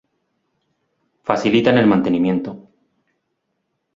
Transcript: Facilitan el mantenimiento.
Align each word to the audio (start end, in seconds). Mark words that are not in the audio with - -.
Facilitan 1.29 1.77
el 1.77 1.85
mantenimiento. 1.85 2.57